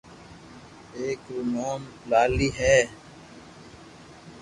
اآڪ 0.97 1.21
رو 1.33 1.39
نوم 1.53 1.81
لالي 2.09 2.49
ھي 2.59 2.75